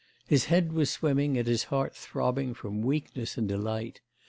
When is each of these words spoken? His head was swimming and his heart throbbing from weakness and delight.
His 0.25 0.45
head 0.45 0.73
was 0.73 0.89
swimming 0.89 1.37
and 1.37 1.45
his 1.47 1.65
heart 1.65 1.95
throbbing 1.95 2.55
from 2.55 2.81
weakness 2.81 3.37
and 3.37 3.47
delight. 3.47 4.01